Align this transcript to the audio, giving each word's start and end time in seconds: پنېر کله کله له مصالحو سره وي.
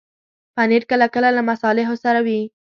پنېر 0.55 0.83
کله 0.91 1.07
کله 1.13 1.29
له 1.37 1.41
مصالحو 1.49 1.95
سره 2.03 2.19
وي. 2.25 2.41